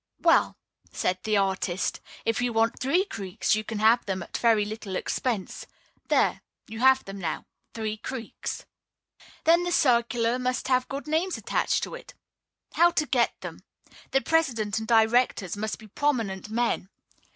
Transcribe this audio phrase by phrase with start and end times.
[0.19, 0.57] "Well,"
[0.91, 4.95] said the artist, "if you want three creeks you can have them at very little
[4.95, 5.67] expense.
[6.07, 8.65] There you have them now three creeks!"
[9.43, 12.15] Then the circular must have good names attached to it.
[12.73, 13.59] How to get them?
[14.09, 16.89] The president and directors must be prominent men.